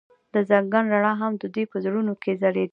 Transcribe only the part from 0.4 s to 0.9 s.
ځنګل